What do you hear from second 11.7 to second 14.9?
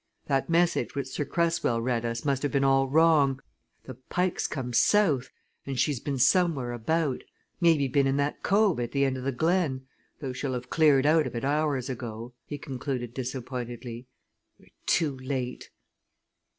ago!" he concluded disappointedly. "We're